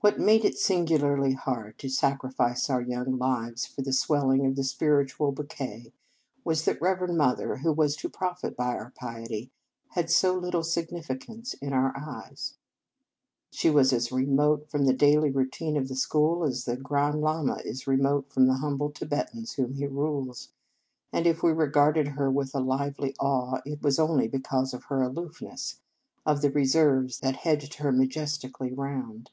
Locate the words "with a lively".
22.30-23.16